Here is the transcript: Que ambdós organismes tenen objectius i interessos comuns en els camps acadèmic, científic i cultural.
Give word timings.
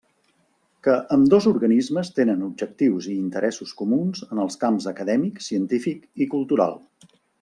Que 0.85 0.93
ambdós 1.17 1.47
organismes 1.51 2.09
tenen 2.19 2.41
objectius 2.47 3.09
i 3.11 3.13
interessos 3.25 3.75
comuns 3.83 4.25
en 4.29 4.41
els 4.45 4.59
camps 4.65 4.89
acadèmic, 4.93 5.45
científic 5.51 6.09
i 6.27 6.29
cultural. 6.33 6.75